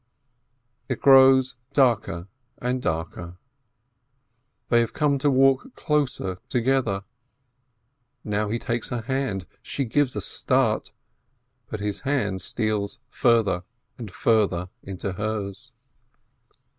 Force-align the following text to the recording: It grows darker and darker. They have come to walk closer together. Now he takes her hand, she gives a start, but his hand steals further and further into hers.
It 0.89 0.99
grows 0.99 1.57
darker 1.73 2.27
and 2.57 2.81
darker. 2.81 3.37
They 4.69 4.79
have 4.79 4.93
come 4.93 5.19
to 5.19 5.29
walk 5.29 5.75
closer 5.75 6.39
together. 6.49 7.03
Now 8.23 8.49
he 8.49 8.57
takes 8.57 8.89
her 8.89 9.01
hand, 9.01 9.45
she 9.61 9.85
gives 9.85 10.15
a 10.15 10.21
start, 10.21 10.91
but 11.69 11.81
his 11.81 11.99
hand 11.99 12.41
steals 12.41 12.97
further 13.09 13.63
and 13.95 14.09
further 14.11 14.69
into 14.81 15.11
hers. 15.11 15.71